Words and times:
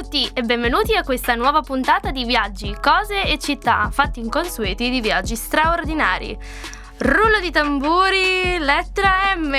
tutti 0.00 0.30
e 0.32 0.42
benvenuti 0.42 0.94
a 0.94 1.02
questa 1.02 1.34
nuova 1.34 1.60
puntata 1.60 2.12
di 2.12 2.24
viaggi, 2.24 2.72
cose 2.80 3.24
e 3.24 3.36
città 3.36 3.90
fatti 3.90 4.20
inconsueti 4.20 4.90
di 4.90 5.00
viaggi 5.00 5.34
straordinari. 5.34 6.38
Rullo 6.98 7.40
di 7.40 7.50
tamburi, 7.50 8.58
lettera 8.60 9.34
M. 9.36 9.56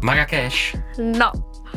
Marrakesh, 0.00 0.72
No, 0.96 1.30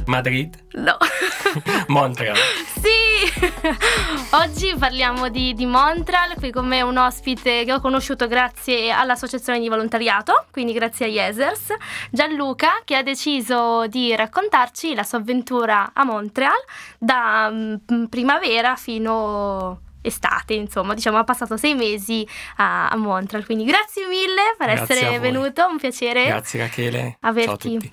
Madrid, 0.06 0.58
no. 0.76 0.96
Montreal. 1.88 2.38
sì! 2.82 3.01
Oggi 4.32 4.76
parliamo 4.78 5.30
di, 5.30 5.54
di 5.54 5.66
Montreal, 5.66 6.36
qui 6.36 6.52
con 6.52 6.68
me 6.68 6.82
un 6.82 6.98
ospite 6.98 7.64
che 7.64 7.74
ho 7.74 7.80
conosciuto 7.80 8.28
grazie 8.28 8.92
all'associazione 8.92 9.60
di 9.60 9.68
volontariato, 9.68 10.46
quindi 10.52 10.74
grazie 10.74 11.08
a 11.08 11.10
Yesers, 11.10 11.74
Gianluca, 12.12 12.82
che 12.86 12.96
ha 12.96 13.04
deciso 13.04 13.88
di 13.88 14.16
raccontarci 14.16 14.94
la 14.94 15.04
sua 15.04 15.18
avventura 15.20 15.92
a 15.94 16.04
Montreal 16.04 16.60
da 17.00 17.50
mm, 17.52 18.06
primavera 18.10 18.76
fino 18.76 19.82
estate, 20.02 20.54
insomma, 20.54 20.94
diciamo 20.94 21.18
ha 21.18 21.24
passato 21.24 21.58
sei 21.58 21.76
mesi 21.76 22.28
a, 22.58 22.90
a 22.90 22.96
Montreal, 22.96 23.46
quindi 23.46 23.64
grazie 23.64 24.06
mille 24.08 24.56
per 24.58 24.68
Grazie 24.74 24.96
essere 24.96 25.20
venuto, 25.20 25.66
un 25.68 25.78
piacere 25.78 26.26
Grazie 26.26 26.60
Rachele. 26.60 27.18
Averti. 27.22 27.46
Ciao 27.46 27.54
a 27.54 27.80
tutti. 27.80 27.92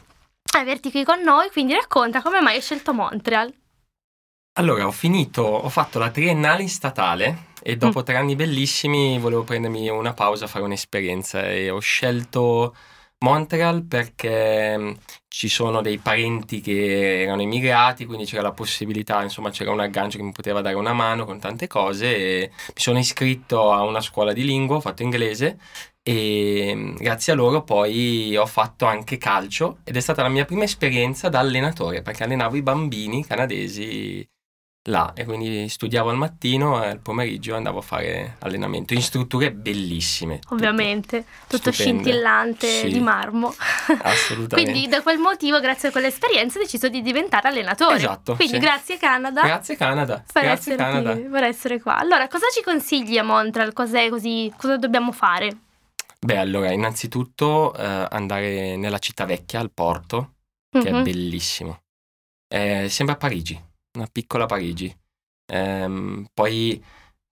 averti 0.58 0.90
qui 0.90 1.04
con 1.04 1.20
noi, 1.20 1.48
quindi 1.50 1.72
racconta 1.72 2.20
come 2.20 2.40
mai 2.40 2.56
hai 2.56 2.60
scelto 2.60 2.92
Montreal. 2.92 3.52
Allora, 4.58 4.86
ho 4.86 4.90
finito, 4.90 5.42
ho 5.42 5.68
fatto 5.68 6.00
la 6.00 6.10
triennale 6.10 6.62
in 6.62 6.68
statale 6.68 7.46
e 7.62 7.76
Mm. 7.76 7.78
dopo 7.78 8.02
tre 8.02 8.16
anni 8.16 8.34
bellissimi 8.34 9.16
volevo 9.20 9.44
prendermi 9.44 9.88
una 9.88 10.14
pausa, 10.14 10.48
fare 10.48 10.64
un'esperienza 10.64 11.48
e 11.48 11.70
ho 11.70 11.78
scelto 11.78 12.74
Montreal 13.20 13.84
perché 13.84 14.76
mh, 14.76 14.96
ci 15.28 15.48
sono 15.48 15.80
dei 15.80 15.98
parenti 15.98 16.60
che 16.60 17.22
erano 17.22 17.42
emigrati, 17.42 18.04
quindi 18.04 18.24
c'era 18.24 18.42
la 18.42 18.52
possibilità, 18.52 19.22
insomma 19.22 19.50
c'era 19.50 19.70
un 19.70 19.78
aggancio 19.80 20.18
che 20.18 20.24
mi 20.24 20.32
poteva 20.32 20.60
dare 20.60 20.74
una 20.74 20.92
mano 20.92 21.24
con 21.24 21.38
tante 21.38 21.68
cose 21.68 22.16
e 22.16 22.50
mi 22.50 22.80
sono 22.80 22.98
iscritto 22.98 23.70
a 23.72 23.82
una 23.84 24.00
scuola 24.00 24.32
di 24.32 24.44
lingua, 24.44 24.76
ho 24.76 24.80
fatto 24.80 25.02
inglese 25.04 25.58
e 26.02 26.72
mh, 26.74 26.96
grazie 26.96 27.32
a 27.32 27.36
loro 27.36 27.62
poi 27.62 28.36
ho 28.36 28.46
fatto 28.46 28.86
anche 28.86 29.18
calcio 29.18 29.78
ed 29.84 29.96
è 29.96 30.00
stata 30.00 30.22
la 30.22 30.28
mia 30.28 30.44
prima 30.44 30.64
esperienza 30.64 31.28
da 31.28 31.38
allenatore 31.38 32.02
perché 32.02 32.24
allenavo 32.24 32.56
i 32.56 32.62
bambini 32.62 33.24
canadesi 33.24 34.28
là 34.88 35.12
e 35.14 35.24
quindi 35.24 35.68
studiavo 35.68 36.10
al 36.10 36.16
mattino 36.16 36.82
e 36.82 36.88
al 36.88 36.98
pomeriggio 36.98 37.54
andavo 37.54 37.78
a 37.78 37.82
fare 37.82 38.36
allenamento 38.40 38.94
in 38.94 39.02
strutture 39.02 39.52
bellissime. 39.52 40.40
Ovviamente, 40.48 41.24
tutto 41.46 41.70
Stupende. 41.72 42.02
scintillante 42.02 42.66
Sì. 42.68 42.88
di 42.92 43.00
marmo. 43.00 43.54
Assolutamente. 44.02 44.54
Quindi 44.72 44.88
da 44.88 45.02
quel 45.02 45.18
motivo, 45.18 45.60
grazie 45.60 45.88
a 45.88 45.92
quell'esperienza, 45.92 46.58
hai 46.58 46.64
deciso 46.64 46.88
di 46.88 47.02
diventare 47.02 47.48
allenatore. 47.48 47.96
Esatto, 47.96 48.34
Quindi 48.34 48.54
sì. 48.54 48.60
grazie 48.60 48.96
Canada 48.98 49.42
Grazie 49.42 49.76
Canada. 49.76 50.24
per, 50.32 50.42
Grazie 50.42 50.76
Canada. 50.76 51.14
per 51.16 51.44
essere 51.44 51.80
qua. 51.80 51.98
Allora, 51.98 52.26
cosa 52.28 52.46
ci 52.52 52.62
consigli 52.62 53.18
a 53.18 53.22
Montreal? 53.22 53.72
Cos'è 53.72 54.08
così? 54.08 54.52
Cosa 54.56 54.76
dobbiamo 54.76 55.12
fare? 55.12 55.56
Beh, 56.20 56.36
allora, 56.38 56.72
innanzitutto 56.72 57.74
eh, 57.74 58.06
andare 58.10 58.76
nella 58.76 58.98
città 58.98 59.24
vecchia, 59.24 59.60
al 59.60 59.70
porto, 59.72 60.32
che 60.70 60.90
Mhm. 60.90 60.98
è 60.98 61.02
bellissimo. 61.02 61.80
Eh, 62.48 62.86
sembra 62.88 63.14
Parigi, 63.16 63.60
una 63.94 64.08
piccola 64.10 64.46
Parigi. 64.46 64.94
Ehm, 65.50 66.26
poi 66.34 66.82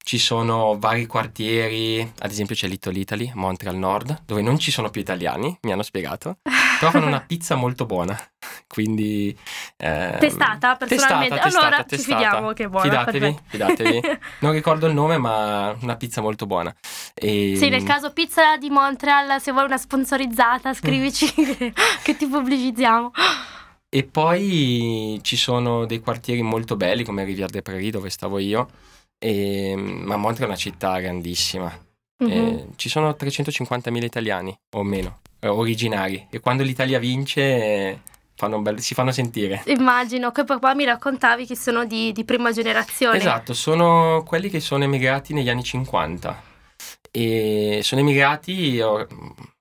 ci 0.07 0.19
sono 0.19 0.79
vari 0.79 1.05
quartieri, 1.07 2.01
ad 2.21 2.31
esempio 2.31 2.55
c'è 2.55 2.69
Little 2.69 2.97
Italy, 2.97 3.33
Montreal 3.35 3.77
Nord, 3.77 4.23
dove 4.25 4.41
non 4.41 4.57
ci 4.57 4.71
sono 4.71 4.89
più 4.89 5.01
italiani, 5.01 5.59
mi 5.63 5.73
hanno 5.73 5.83
spiegato, 5.83 6.39
però 6.79 6.93
fanno 6.93 7.07
una 7.07 7.21
pizza 7.21 7.57
molto 7.57 7.87
buona. 7.87 8.17
Quindi... 8.69 9.37
ehm, 9.77 10.19
Testata 10.19 10.77
personalmente. 10.77 11.35
testata, 11.35 11.43
testata, 11.43 11.45
allora 11.67 11.77
ci 11.83 11.89
testata. 11.97 12.23
fidiamo 12.23 12.53
che 12.53 12.65
è 12.65 12.69
buona. 12.69 12.89
Fidatevi, 12.89 13.39
fidatevi. 13.47 14.01
Non 14.41 14.53
ricordo 14.53 14.87
il 14.87 14.95
nome, 14.95 15.19
ma 15.19 15.77
una 15.81 15.97
pizza 15.97 16.21
molto 16.21 16.47
buona. 16.47 16.75
E, 17.13 17.55
Sì, 17.57 17.69
nel 17.69 17.83
caso 17.83 18.13
pizza 18.13 18.57
di 18.59 18.71
Montreal, 18.71 19.41
se 19.41 19.51
vuoi 19.51 19.65
una 19.65 19.79
sponsorizzata, 19.79 20.73
scrivici 20.73 21.33
che, 21.33 21.73
che 22.03 22.17
ti 22.17 22.27
pubblicizziamo. 22.27 23.11
E 23.89 24.05
poi 24.05 25.19
ci 25.23 25.37
sono 25.37 25.87
dei 25.87 26.01
quartieri 26.01 26.43
molto 26.43 26.77
belli 26.77 27.05
come 27.05 27.25
Rivière 27.25 27.51
des 27.51 27.63
Prairies 27.63 27.93
dove 27.93 28.11
stavo 28.11 28.39
io, 28.39 28.69
e, 29.19 29.75
ma 29.77 30.17
Montreal 30.17 30.49
è 30.49 30.53
una 30.53 30.61
città 30.61 30.99
grandissima. 30.99 31.85
Mhm. 32.19 32.31
E 32.31 32.67
ci 32.77 32.89
sono 32.89 33.11
350.000 33.11 34.05
italiani 34.05 34.57
o 34.75 34.83
meno, 34.83 35.21
eh, 35.41 35.49
originari 35.49 36.27
e 36.31 36.41
quando 36.41 36.63
l'Italia 36.63 36.99
vince 36.99 38.01
fanno 38.35 38.61
bel- 38.61 38.81
si 38.81 38.95
fanno 38.95 39.13
sentire. 39.13 39.63
Immagino 39.67 40.31
che 40.31 40.45
poi, 40.45 40.59
poi 40.59 40.75
mi 40.75 40.85
raccontavi 40.85 41.47
che 41.47 41.57
sono 41.57 41.85
di, 41.85 42.13
di 42.13 42.25
prima 42.25 42.53
generazione. 42.53 43.19
Esatto, 43.19 43.55
sono 43.55 44.23
quelli 44.27 44.49
che 44.49 44.61
sono 44.61 44.85
emigrati 44.85 45.33
negli 45.33 45.49
anni 45.49 45.63
50 45.63 46.43
e 47.11 47.81
sono 47.83 48.01
emigrati, 48.03 48.79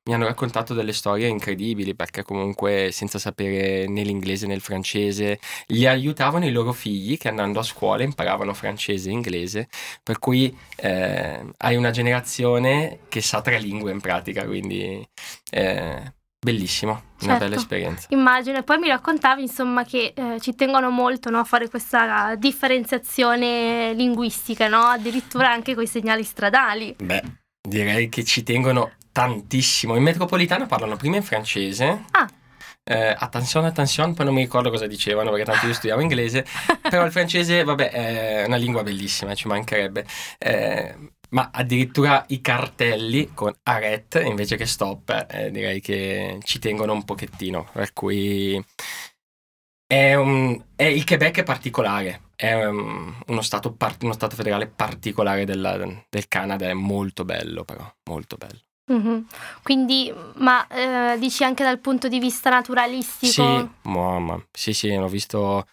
mi 0.07 0.13
hanno 0.13 0.25
raccontato 0.25 0.75
delle 0.75 0.93
storie 0.93 1.27
incredibili 1.27 1.95
perché 1.95 2.21
comunque 2.21 2.89
senza 2.91 3.17
sapere 3.17 3.88
né 3.88 4.03
l'inglese 4.03 4.45
né 4.45 4.53
il 4.53 4.61
francese 4.61 5.39
gli 5.66 5.88
aiutavano 5.88 6.45
i 6.45 6.51
loro 6.51 6.73
figli 6.73 7.17
che 7.17 7.27
andando 7.27 7.59
a 7.59 7.63
scuola 7.63 8.03
imparavano 8.03 8.53
francese 8.53 9.09
e 9.09 9.13
inglese, 9.13 9.67
per 10.03 10.19
cui 10.19 10.55
eh, 10.75 11.43
hai 11.57 11.75
una 11.75 11.89
generazione 11.89 12.99
che 13.09 13.21
sa 13.21 13.41
tre 13.41 13.59
lingue 13.59 13.91
in 13.91 13.99
pratica, 13.99 14.45
quindi 14.45 15.03
eh, 15.49 16.13
bellissimo, 16.39 16.91
una 16.91 17.31
Certo. 17.31 17.43
bella 17.43 17.55
esperienza. 17.55 18.07
Immagino, 18.11 18.59
e 18.59 18.63
poi 18.63 18.77
mi 18.77 18.87
raccontavi 18.89 19.41
insomma 19.41 19.83
che 19.83 20.13
eh, 20.16 20.39
ci 20.39 20.53
tengono 20.53 20.91
molto 20.91 21.31
no, 21.31 21.39
a 21.39 21.43
fare 21.43 21.67
questa 21.67 22.35
differenziazione 22.35 23.93
linguistica, 23.93 24.67
no? 24.67 24.81
addirittura 24.81 25.49
anche 25.49 25.73
con 25.73 25.81
i 25.81 25.87
segnali 25.87 26.22
stradali. 26.22 26.95
Beh, 26.99 27.23
direi 27.67 28.07
che 28.09 28.23
ci 28.23 28.43
tengono 28.43 28.91
tantissimo. 29.15 29.95
In 29.95 30.03
metropolitana 30.03 30.65
parlano 30.65 30.97
prima 30.97 31.15
in 31.15 31.23
francese. 31.23 32.03
Ah. 32.11 32.29
Eh, 32.83 33.15
attenzione, 33.17 33.67
attenzione, 33.67 34.13
poi 34.13 34.25
non 34.25 34.33
mi 34.33 34.41
ricordo 34.41 34.69
cosa 34.69 34.87
dicevano 34.87 35.29
perché 35.31 35.45
tanto 35.45 35.67
io 35.67 35.73
studiavo 35.73 36.01
inglese, 36.01 36.45
però 36.89 37.05
il 37.05 37.13
francese, 37.13 37.63
vabbè, 37.63 37.89
è 37.91 38.43
una 38.45 38.57
lingua 38.57 38.83
bellissima, 38.83 39.33
ci 39.33 39.47
mancherebbe. 39.47 40.05
Eh, 40.37 40.95
ma 41.29 41.49
addirittura 41.53 42.25
i 42.27 42.41
cartelli 42.41 43.31
con 43.33 43.53
arrête 43.63 44.21
invece 44.21 44.57
che 44.57 44.65
stop, 44.65 45.25
eh, 45.29 45.49
direi 45.49 45.79
che 45.79 46.37
ci 46.43 46.59
tengono 46.59 46.91
un 46.91 47.05
pochettino, 47.05 47.69
per 47.71 47.93
cui 47.93 48.61
è 49.87 50.13
un- 50.15 50.61
è- 50.75 50.83
il 50.83 51.05
Quebec 51.05 51.39
è 51.39 51.43
particolare, 51.43 52.21
è 52.35 52.53
um, 52.65 53.15
uno, 53.27 53.41
stato 53.41 53.71
par- 53.73 53.97
uno 54.01 54.13
stato 54.13 54.35
federale 54.35 54.67
particolare 54.67 55.45
della- 55.45 55.77
del 56.09 56.27
Canada, 56.27 56.67
è 56.67 56.73
molto 56.73 57.23
bello 57.25 57.63
però, 57.63 57.89
molto 58.09 58.35
bello. 58.37 58.59
Mhm. 58.88 59.25
Quindi, 59.63 60.13
ma 60.35 60.68
eh, 60.68 61.18
dici 61.18 61.44
anche 61.44 61.63
dal 61.63 61.79
punto 61.79 62.07
di 62.07 62.19
vista 62.19 62.50
naturalistico? 62.50 63.31
Sì, 63.31 63.69
mamma, 63.84 64.44
sì 64.51 64.73
sì, 64.73 64.90
ho 64.90 65.07
visto... 65.07 65.68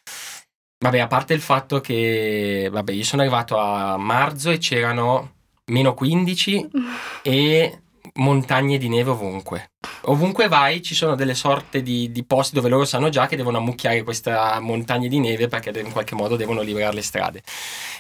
Vabbè, 0.79 0.99
a 0.99 1.07
parte 1.07 1.35
il 1.35 1.41
fatto 1.41 1.81
che, 1.81 2.69
vabbè, 2.71 2.93
io 2.93 3.05
sono 3.05 3.23
arrivato 3.23 3.57
a 3.57 3.97
marzo 3.97 4.51
e 4.51 4.59
c'erano 4.59 5.35
meno 5.67 5.95
15 5.95 6.69
e 7.23 7.82
montagne 8.15 8.79
di 8.79 8.89
neve 8.89 9.11
ovunque. 9.11 9.73
Ovunque 10.07 10.49
vai 10.49 10.83
ci 10.83 10.95
sono 10.95 11.15
delle 11.15 11.35
sorte 11.35 11.83
di, 11.83 12.11
di 12.11 12.25
posti 12.25 12.55
dove 12.55 12.69
loro 12.69 12.85
sanno 12.85 13.09
già 13.09 13.27
che 13.27 13.37
devono 13.37 13.59
ammucchiare 13.59 14.03
questa 14.03 14.59
montagna 14.61 15.09
di 15.09 15.19
neve 15.19 15.49
perché 15.49 15.79
in 15.81 15.93
qualche 15.93 16.15
modo 16.15 16.37
devono 16.37 16.61
liberare 16.61 16.95
le 16.95 17.03
strade. 17.03 17.43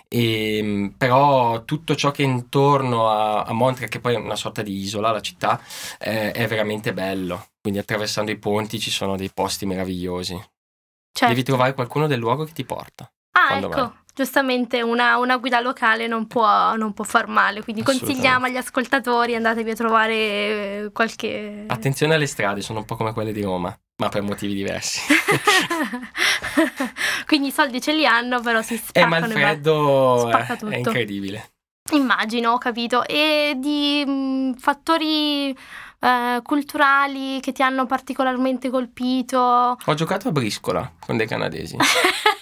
E, 0.08 0.92
però 0.96 1.64
tutto 1.64 1.94
ciò 1.94 2.10
che 2.10 2.22
è 2.22 2.26
intorno 2.26 3.08
a, 3.08 3.42
a 3.42 3.52
Montreal, 3.52 3.88
che 3.88 4.00
poi 4.00 4.14
è 4.14 4.18
una 4.18 4.36
sorta 4.36 4.62
di 4.62 4.76
isola, 4.76 5.12
la 5.12 5.20
città, 5.20 5.60
eh, 5.98 6.32
è 6.32 6.46
veramente 6.46 6.92
bello. 6.92 7.46
Quindi 7.60 7.78
attraversando 7.78 8.30
i 8.30 8.38
ponti 8.38 8.78
ci 8.80 8.90
sono 8.90 9.16
dei 9.16 9.30
posti 9.32 9.66
meravigliosi. 9.66 10.34
Certo. 10.34 11.34
Devi 11.34 11.44
trovare 11.44 11.74
qualcuno 11.74 12.06
del 12.06 12.18
luogo 12.18 12.44
che 12.44 12.52
ti 12.52 12.64
porta. 12.64 13.10
Ah, 13.32 13.58
ecco, 13.58 13.68
vai. 13.68 13.90
Giustamente 14.14 14.82
una, 14.82 15.16
una 15.18 15.36
guida 15.38 15.60
locale 15.60 16.06
non 16.06 16.26
può, 16.26 16.74
non 16.76 16.92
può 16.92 17.04
far 17.04 17.28
male, 17.28 17.62
quindi 17.62 17.82
consigliamo 17.82 18.46
agli 18.46 18.56
ascoltatori, 18.56 19.34
andatevi 19.34 19.70
a 19.70 19.74
trovare 19.74 20.14
eh, 20.14 20.90
qualche... 20.92 21.64
Attenzione 21.68 22.14
alle 22.14 22.26
strade, 22.26 22.60
sono 22.60 22.80
un 22.80 22.84
po' 22.84 22.96
come 22.96 23.12
quelle 23.12 23.32
di 23.32 23.42
Roma, 23.42 23.74
ma 23.96 24.08
per 24.08 24.22
motivi 24.22 24.54
diversi. 24.54 25.00
quindi 27.26 27.48
i 27.48 27.52
soldi 27.52 27.80
ce 27.80 27.94
li 27.94 28.06
hanno, 28.06 28.40
però 28.40 28.62
si 28.62 28.74
Eh, 28.74 28.78
spaccano 28.78 29.08
ma 29.08 29.18
il 29.26 29.32
freddo 29.32 30.28
è, 30.28 30.46
è 30.46 30.76
incredibile. 30.76 31.50
Immagino, 31.92 32.52
ho 32.52 32.58
capito. 32.58 33.04
E 33.06 33.54
di 33.56 34.04
mh, 34.06 34.54
fattori 34.54 35.50
eh, 35.50 36.40
culturali 36.42 37.40
che 37.40 37.52
ti 37.52 37.62
hanno 37.62 37.86
particolarmente 37.86 38.70
colpito? 38.70 39.76
Ho 39.84 39.94
giocato 39.94 40.28
a 40.28 40.32
briscola 40.32 40.90
con 41.00 41.16
dei 41.16 41.26
canadesi. 41.26 41.76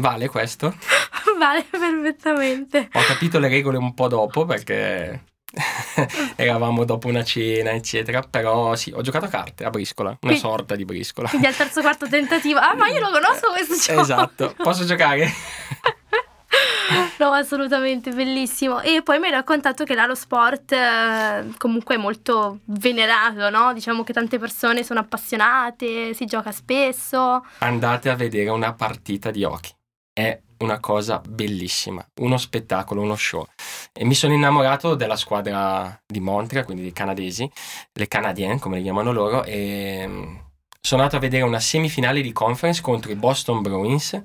Vale 0.00 0.28
questo? 0.28 0.74
vale 1.38 1.64
perfettamente. 1.70 2.88
Ho 2.92 3.02
capito 3.06 3.38
le 3.38 3.48
regole 3.48 3.76
un 3.76 3.94
po' 3.94 4.08
dopo 4.08 4.44
perché 4.46 5.24
eravamo 6.36 6.84
dopo 6.84 7.08
una 7.08 7.24
cena, 7.24 7.72
eccetera. 7.72 8.22
Però 8.22 8.74
sì, 8.76 8.92
ho 8.94 9.02
giocato 9.02 9.26
a 9.26 9.28
carte 9.28 9.64
a 9.64 9.70
briscola, 9.70 10.08
una 10.10 10.18
Quindi- 10.20 10.38
sorta 10.38 10.74
di 10.74 10.84
briscola. 10.84 11.28
Quindi 11.28 11.46
al 11.46 11.56
terzo 11.56 11.80
quarto 11.80 12.08
tentativo. 12.08 12.58
Ah, 12.58 12.74
ma 12.74 12.88
io 12.88 13.00
lo 13.00 13.10
conosco 13.10 13.50
questo 13.50 13.76
gioco. 13.76 14.00
Esatto, 14.00 14.54
posso 14.56 14.84
giocare? 14.84 15.30
no, 17.18 17.32
assolutamente, 17.32 18.10
bellissimo. 18.10 18.80
E 18.80 19.02
poi 19.02 19.18
mi 19.18 19.26
hai 19.26 19.32
raccontato 19.32 19.84
che 19.84 19.94
là 19.94 20.06
lo 20.06 20.14
sport 20.14 20.72
eh, 20.72 21.52
comunque 21.58 21.96
è 21.96 21.98
molto 21.98 22.60
venerato, 22.64 23.50
no? 23.50 23.72
Diciamo 23.72 24.04
che 24.04 24.12
tante 24.12 24.38
persone 24.38 24.82
sono 24.84 25.00
appassionate, 25.00 26.14
si 26.14 26.24
gioca 26.26 26.52
spesso. 26.52 27.44
Andate 27.58 28.08
a 28.08 28.14
vedere 28.14 28.50
una 28.50 28.72
partita 28.72 29.30
di 29.30 29.44
hockey. 29.44 29.78
È 30.20 30.38
una 30.58 30.78
cosa 30.80 31.18
bellissima, 31.26 32.06
uno 32.20 32.36
spettacolo, 32.36 33.00
uno 33.00 33.16
show. 33.16 33.46
E 33.90 34.04
mi 34.04 34.12
sono 34.12 34.34
innamorato 34.34 34.94
della 34.94 35.16
squadra 35.16 35.98
di 36.06 36.20
Montreal, 36.20 36.66
quindi 36.66 36.82
dei 36.82 36.92
canadesi, 36.92 37.50
le 37.94 38.06
Canadiens 38.06 38.60
come 38.60 38.76
le 38.76 38.82
chiamano 38.82 39.12
loro, 39.12 39.44
e 39.44 40.04
mm, 40.06 40.36
sono 40.78 41.00
andato 41.00 41.16
a 41.16 41.20
vedere 41.20 41.44
una 41.44 41.58
semifinale 41.58 42.20
di 42.20 42.32
conference 42.32 42.82
contro 42.82 43.10
i 43.10 43.14
Boston 43.16 43.62
Bruins, 43.62 44.22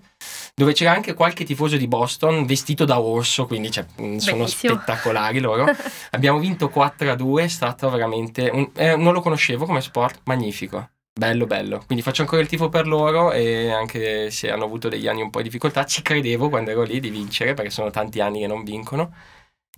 dove 0.53 0.73
c'era 0.73 0.91
anche 0.91 1.13
qualche 1.13 1.45
tifoso 1.45 1.77
di 1.77 1.87
Boston 1.87 2.45
vestito 2.45 2.83
da 2.83 2.99
orso, 2.99 3.45
quindi 3.45 3.71
cioè, 3.71 3.85
mm, 4.01 4.17
sono 4.17 4.47
spettacolari 4.47 5.39
loro. 5.39 5.65
Abbiamo 6.11 6.39
vinto 6.39 6.67
4 6.67 7.09
a 7.11 7.15
2, 7.15 7.43
è 7.43 7.47
stato 7.47 7.89
veramente... 7.89 8.49
un- 8.51 8.69
eh, 8.75 8.97
non 8.97 9.13
lo 9.13 9.21
conoscevo 9.21 9.65
come 9.65 9.79
sport, 9.79 10.19
magnifico. 10.25 10.89
Bello, 11.17 11.45
bello. 11.45 11.81
Quindi 11.85 12.03
faccio 12.03 12.23
ancora 12.23 12.41
il 12.41 12.47
tifo 12.49 12.67
per 12.67 12.87
loro 12.87 13.31
e 13.31 13.69
anche 13.71 14.29
se 14.31 14.51
hanno 14.51 14.65
avuto 14.65 14.89
degli 14.89 15.07
anni 15.07 15.21
un 15.21 15.29
po' 15.29 15.37
di 15.37 15.45
difficoltà, 15.45 15.85
ci 15.85 16.01
credevo 16.01 16.49
quando 16.49 16.71
ero 16.71 16.83
lì 16.83 16.99
di 16.99 17.09
vincere, 17.09 17.53
perché 17.53 17.71
sono 17.71 17.89
tanti 17.89 18.19
anni 18.19 18.39
che 18.41 18.47
non 18.47 18.63
vincono. 18.65 19.13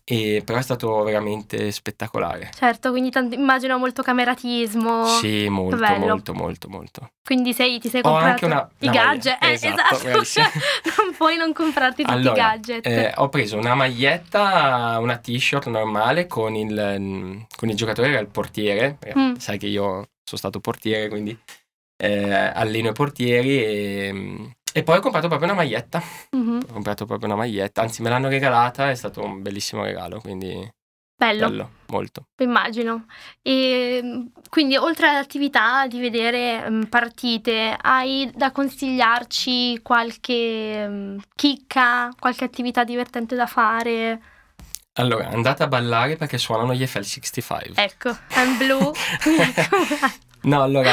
E 0.10 0.42
però 0.46 0.58
è 0.58 0.62
stato 0.62 1.04
veramente 1.04 1.70
spettacolare. 1.72 2.50
Certo, 2.58 2.92
quindi 2.92 3.10
tanto- 3.12 3.36
immagino 3.36 3.78
molto 3.78 4.02
cameratismo. 4.04 5.06
Sì, 5.06 5.50
molto, 5.50 5.76
bello. 5.76 6.06
molto, 6.08 6.34
molto, 6.34 6.70
molto. 6.70 7.12
Quindi 7.26 7.52
sei, 7.54 7.78
ti 7.78 7.90
sei 7.90 8.02
comprato 8.02 8.46
una- 8.46 8.70
i 8.80 8.90
gadget. 8.90 9.44
Eh, 9.44 9.52
Esatto, 9.52 9.96
esatto. 9.96 10.04
bravissima. 10.06 10.46
non 10.98 11.14
puoi 11.18 11.36
non 11.36 11.52
comprarti 11.52 12.04
tutti 12.04 12.14
i 12.16 12.20
Allora, 12.20 12.36
gadget. 12.42 12.86
eh, 12.88 13.12
ho 13.18 13.28
preso 13.28 13.58
una 13.58 13.76
maglietta, 13.76 14.98
una 15.02 15.18
t-shirt 15.18 15.68
normale 15.68 16.26
con 16.26 16.56
il, 16.56 16.96
mm, 17.00 17.40
con 17.58 17.68
il 17.68 17.76
giocatore, 17.76 18.08
era 18.08 18.20
il 18.20 18.28
portiere. 18.28 18.98
eh, 19.02 19.14
Mm. 19.18 19.36
Sai 19.36 19.58
che 19.58 19.68
io 19.68 19.84
sono 20.24 20.38
stato 20.38 20.62
portiere, 20.62 21.10
quindi 21.10 21.38
eh, 22.02 22.32
alleno 22.54 22.90
i 22.90 22.94
portieri. 22.94 23.62
E, 23.62 24.10
mm, 24.14 24.46
e 24.78 24.84
poi 24.84 24.98
ho 24.98 25.02
comprato 25.02 25.28
proprio 25.28 25.50
una 25.50 25.58
maglietta. 25.58 26.00
Mhm. 26.30 26.60
Ho 26.70 26.74
comprato 26.74 27.08
proprio 27.08 27.28
una 27.28 27.38
maglietta, 27.38 27.82
anzi 27.82 28.04
me 28.04 28.10
l'hanno 28.10 28.30
regalata, 28.30 28.92
è 28.92 28.94
stato 28.94 29.24
un 29.24 29.42
bellissimo 29.42 29.84
regalo, 29.84 30.20
quindi 30.20 30.72
Bello. 31.16 31.48
bello, 31.48 31.70
molto. 31.88 32.28
Immagino. 32.38 33.08
E 33.42 34.00
mm, 34.04 34.26
quindi 34.50 34.78
oltre 34.78 35.08
all'attività 35.08 35.88
di 35.88 36.00
vedere 36.00 36.70
mm, 36.70 36.84
partite, 36.84 37.76
hai 37.82 38.30
da 38.36 38.52
consigliarci 38.52 39.80
qualche 39.82 40.88
mm, 40.88 41.18
chicca, 41.34 42.12
qualche 42.20 42.44
attività 42.44 42.84
divertente 42.84 43.36
da 43.36 43.48
fare? 43.48 44.22
Allora, 45.00 45.30
andate 45.30 45.64
a 45.64 45.68
ballare 45.68 46.18
perché 46.18 46.38
suonano 46.38 46.76
gli 46.76 46.84
FL65. 46.84 47.74
Ecco, 47.78 48.16
I'm 48.36 48.58
blue. 48.60 48.92
No, 50.48 50.62
allora, 50.62 50.92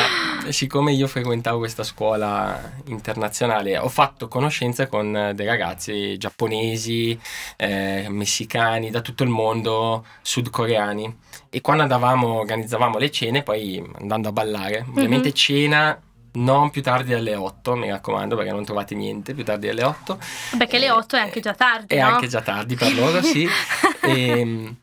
siccome 0.50 0.92
io 0.92 1.06
frequentavo 1.06 1.58
questa 1.58 1.82
scuola 1.82 2.72
internazionale, 2.86 3.76
ho 3.78 3.88
fatto 3.88 4.28
conoscenza 4.28 4.86
con 4.86 5.16
eh, 5.16 5.34
dei 5.34 5.46
ragazzi 5.46 6.16
giapponesi, 6.18 7.18
eh, 7.56 8.06
messicani, 8.08 8.90
da 8.90 9.00
tutto 9.00 9.22
il 9.22 9.28
mondo, 9.30 10.04
sudcoreani. 10.22 11.18
E 11.50 11.60
quando 11.60 11.82
andavamo, 11.82 12.38
organizzavamo 12.40 12.98
le 12.98 13.10
cene, 13.10 13.42
poi 13.42 13.82
andando 14.00 14.28
a 14.28 14.32
ballare, 14.32 14.84
ovviamente 14.88 15.28
Mhm. 15.28 15.34
cena 15.34 16.00
non 16.36 16.70
più 16.70 16.82
tardi 16.82 17.14
alle 17.14 17.36
8, 17.36 17.76
mi 17.76 17.88
raccomando, 17.88 18.34
perché 18.34 18.50
non 18.50 18.64
trovate 18.64 18.96
niente 18.96 19.34
più 19.34 19.44
tardi 19.44 19.68
alle 19.68 19.84
8. 19.84 20.18
Beh, 20.56 20.66
che 20.66 20.78
le 20.78 20.90
8 20.90 21.14
è 21.16 21.20
anche 21.20 21.40
già 21.40 21.54
tardi, 21.54 21.94
È 21.94 22.00
no? 22.00 22.06
anche 22.08 22.26
già 22.26 22.40
tardi 22.40 22.74
per 22.74 22.92
loro, 22.94 23.22
sì. 23.22 23.46
E, 24.02 24.74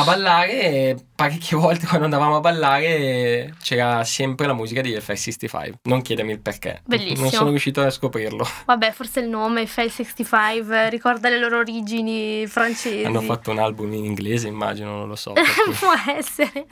a 0.00 0.04
ballare, 0.04 0.96
parecchie 1.14 1.56
volte 1.58 1.86
quando 1.86 2.04
andavamo 2.04 2.36
a 2.36 2.40
ballare 2.40 3.54
c'era 3.60 4.04
sempre 4.04 4.46
la 4.46 4.52
musica 4.52 4.80
di 4.80 4.92
FL65. 4.92 5.72
Non 5.84 6.02
chiedermi 6.02 6.32
il 6.32 6.40
perché. 6.40 6.82
Bellissimo. 6.84 7.22
Non 7.22 7.30
sono 7.30 7.50
riuscito 7.50 7.80
a 7.80 7.90
scoprirlo. 7.90 8.46
Vabbè, 8.66 8.92
forse 8.92 9.20
il 9.20 9.28
nome, 9.28 9.66
Fail 9.66 9.90
65, 9.90 10.90
ricorda 10.90 11.28
le 11.28 11.38
loro 11.38 11.58
origini 11.58 12.46
francesi. 12.46 13.04
Hanno 13.04 13.22
fatto 13.22 13.50
un 13.50 13.58
album 13.58 13.92
in 13.94 14.04
inglese, 14.04 14.48
immagino, 14.48 14.96
non 14.96 15.08
lo 15.08 15.16
so. 15.16 15.32
Può 15.78 15.94
essere. 16.14 16.66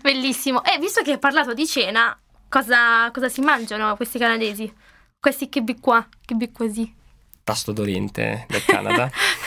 Bellissimo. 0.00 0.64
E 0.64 0.78
visto 0.78 1.02
che 1.02 1.12
hai 1.12 1.18
parlato 1.18 1.52
di 1.52 1.66
cena, 1.66 2.18
cosa, 2.48 3.10
cosa 3.10 3.28
si 3.28 3.40
mangiano 3.42 3.94
questi 3.96 4.18
canadesi? 4.18 4.72
Questi 5.20 5.48
che 5.48 5.62
qua, 5.80 6.06
che 6.24 6.50
così. 6.52 6.92
Pasto 7.42 7.72
dolente 7.72 8.46
del 8.48 8.64
Canada. 8.64 9.10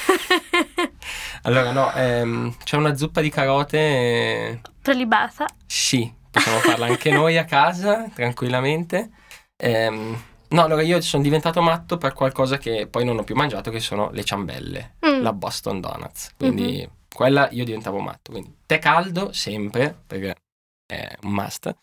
Allora, 1.44 1.72
no, 1.72 1.92
ehm, 1.94 2.56
c'è 2.64 2.76
una 2.78 2.96
zuppa 2.96 3.22
di 3.22 3.30
carote. 3.30 3.78
eh, 3.78 4.62
Prelibata. 4.82 5.46
Sì, 5.66 6.12
possiamo 6.30 6.60
farla 6.60 6.86
anche 6.88 7.12
noi 7.12 7.38
a 7.38 7.46
casa, 7.46 8.10
tranquillamente. 8.14 9.10
Ehm, 9.58 10.22
no, 10.50 10.62
allora 10.64 10.82
io 10.82 11.02
sono 11.02 11.24
diventato 11.24 11.62
matto 11.62 11.98
per 11.98 12.14
qualcosa 12.14 12.58
che 12.58 12.88
poi 12.88 13.06
non 13.06 13.18
ho 13.18 13.24
più 13.24 13.36
mangiato, 13.36 13.72
che 13.72 13.80
sono 13.80 14.10
le 14.12 14.24
ciambelle, 14.24 14.96
Mm. 15.06 15.22
la 15.22 15.34
Boston 15.34 15.80
Donuts. 15.82 16.34
Quindi 16.38 16.88
quella 17.14 17.48
io 17.52 17.64
diventavo 17.66 18.00
matto. 18.00 18.32
Quindi 18.32 18.56
tè 18.66 18.80
caldo 18.80 19.32
sempre, 19.34 19.96
perché 20.06 20.36
è 20.86 21.16
un 21.24 21.32
must, 21.32 21.76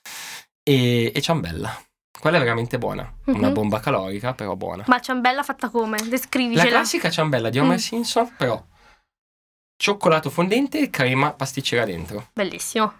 e, 0.62 1.12
e 1.14 1.20
ciambella. 1.20 1.76
Quella 2.18 2.36
è 2.36 2.40
veramente 2.40 2.78
buona, 2.78 3.12
una 3.26 3.48
Mhm. 3.48 3.52
bomba 3.52 3.80
calorica, 3.80 4.32
però 4.34 4.54
buona. 4.56 4.84
Ma 4.86 4.98
ciambella 5.00 5.42
fatta 5.42 5.68
come? 5.68 5.98
La 5.98 6.04
Descrivicela. 6.08 6.68
classica 6.70 7.10
ciambella 7.10 7.50
di 7.50 7.58
Homer 7.58 7.74
Mm. 7.76 7.80
Simpson, 7.80 8.32
però 8.36 8.64
cioccolato 9.84 10.30
fondente 10.30 10.78
e 10.80 10.88
crema 10.88 11.32
pasticcera 11.32 11.84
dentro. 11.84 12.28
Bellissimo. 12.32 12.90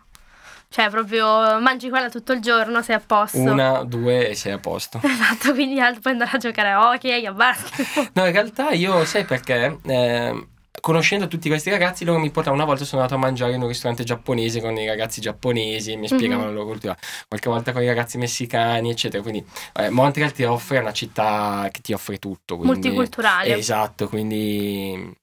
Cioè, 0.68 0.90
proprio 0.90 1.58
mangi 1.58 1.88
quella 1.88 2.10
tutto 2.10 2.32
il 2.34 2.40
giorno, 2.42 2.82
sei 2.82 2.96
a 2.96 3.00
posto. 3.00 3.38
Una, 3.38 3.84
due 3.84 4.28
e 4.28 4.34
sei 4.34 4.52
a 4.52 4.58
posto. 4.58 5.00
Esatto, 5.02 5.54
quindi 5.54 5.80
altro 5.80 6.02
puoi 6.02 6.12
andare 6.12 6.32
a 6.32 6.38
giocare 6.38 6.68
a 6.72 6.90
hockey, 6.90 7.24
a 7.24 7.32
basket. 7.32 8.10
No, 8.12 8.26
in 8.26 8.32
realtà 8.32 8.72
io 8.72 9.02
sai 9.06 9.24
perché? 9.24 9.78
Eh, 9.82 10.46
conoscendo 10.78 11.26
tutti 11.26 11.48
questi 11.48 11.70
ragazzi, 11.70 12.04
loro 12.04 12.18
mi 12.18 12.30
portavano 12.30 12.60
una 12.60 12.70
volta 12.70 12.84
sono 12.84 13.00
andato 13.00 13.18
a 13.18 13.22
mangiare 13.22 13.54
in 13.54 13.62
un 13.62 13.68
ristorante 13.68 14.04
giapponese 14.04 14.60
con 14.60 14.76
i 14.76 14.86
ragazzi 14.86 15.22
giapponesi 15.22 15.92
e 15.92 15.96
mi 15.96 16.06
spiegavano 16.06 16.48
Mhm. 16.48 16.54
la 16.54 16.58
loro 16.60 16.66
cultura. 16.68 16.96
Qualche 17.26 17.48
volta 17.48 17.72
con 17.72 17.82
i 17.82 17.86
ragazzi 17.86 18.18
messicani, 18.18 18.90
eccetera. 18.90 19.22
Quindi 19.22 19.42
eh, 19.76 19.88
Montreal 19.88 20.32
ti 20.32 20.42
offre 20.44 20.80
una 20.80 20.92
città 20.92 21.66
che 21.72 21.80
ti 21.80 21.94
offre 21.94 22.18
tutto. 22.18 22.58
Quindi, 22.58 22.80
Multiculturale. 22.80 23.56
Esatto, 23.56 24.06
quindi 24.06 25.22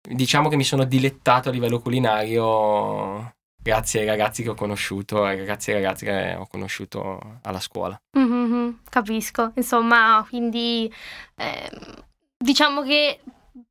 diciamo 0.00 0.48
che 0.48 0.56
mi 0.56 0.64
sono 0.64 0.84
dilettato 0.84 1.48
a 1.48 1.52
livello 1.52 1.80
culinario 1.80 3.32
grazie 3.62 4.00
ai 4.00 4.06
ragazzi 4.06 4.42
che 4.42 4.48
ho 4.50 4.54
conosciuto, 4.54 5.24
ai 5.24 5.36
ragazzi 5.36 5.70
e 5.70 5.74
ragazze 5.74 6.06
che 6.06 6.34
ho 6.34 6.46
conosciuto 6.46 7.38
alla 7.42 7.60
scuola. 7.60 8.00
Mhm, 8.16 8.80
capisco. 8.88 9.52
Insomma, 9.56 10.24
quindi 10.28 10.92
ehm, 11.36 12.04
diciamo 12.36 12.82
che 12.82 13.20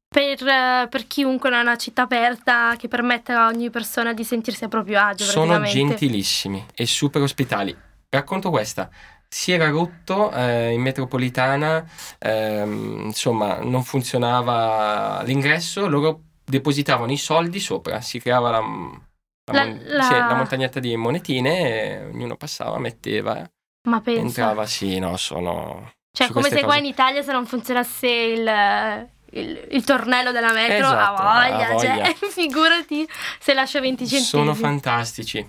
per, 0.08 0.48
eh, 0.48 0.88
per 0.90 1.08
chiunque 1.08 1.50
non 1.50 1.60
è 1.60 1.62
una 1.62 1.78
città 1.78 2.04
aperta 2.04 2.76
che 2.78 2.88
permette 2.88 3.32
a 3.32 3.48
ogni 3.48 3.70
persona 3.70 4.14
di 4.14 4.24
sentirsi 4.24 4.64
a 4.64 4.68
proprio 4.68 5.00
agio. 5.00 5.24
Sono 5.24 5.62
gentilissimi 5.62 6.66
e 6.74 6.86
super 6.86 7.22
ospitali. 7.22 7.76
Racconto 8.10 8.50
questa. 8.50 8.90
Si 9.32 9.52
era 9.52 9.70
rotto 9.70 10.32
eh, 10.32 10.72
in 10.74 10.82
metropolitana, 10.82 11.86
ehm, 12.18 13.02
insomma, 13.06 13.60
non 13.60 13.84
funzionava 13.84 15.22
l'ingresso, 15.24 15.88
loro 15.88 16.22
depositavano 16.44 17.12
i 17.12 17.18
soldi 17.18 17.60
sopra, 17.60 18.02
si 18.02 18.20
creava 18.20 18.50
la, 18.50 18.60
la, 18.60 19.64
La- 19.64 19.78
la- 19.84 20.04
sì, 20.04 20.14
la 20.14 20.34
montagnetta 20.34 20.80
di 20.80 20.96
monetine 20.96 21.60
e 21.60 22.06
ognuno 22.06 22.36
passava, 22.38 22.80
metteva, 22.80 23.48
Ma 23.88 24.02
pensa. 24.02 24.22
entrava, 24.22 24.66
sì, 24.66 24.98
no, 24.98 25.16
sono... 25.18 25.92
Cioè, 26.12 26.28
come 26.30 26.42
se 26.42 26.50
queste 26.50 26.60
qua 26.66 26.74
cose. 26.74 26.80
in 26.80 26.86
Italia 26.86 27.22
se 27.22 27.32
non 27.32 27.46
funzionasse 27.46 28.08
il, 28.08 29.10
il, 29.34 29.68
il 29.70 29.84
tornello 29.84 30.32
della 30.32 30.52
metro, 30.54 30.88
Esatto, 30.88 31.22
a 31.22 31.50
voglia, 31.50 31.68
a 31.68 31.74
voglia. 31.74 32.06
Cioè, 32.06 32.16
figurati 32.32 33.08
se 33.40 33.54
lascia 33.54 33.80
20 33.80 34.08
centesimi. 34.08 34.44
Sono 34.44 34.56
fantastici. 34.56 35.48